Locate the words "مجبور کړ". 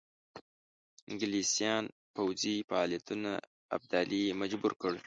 4.41-4.93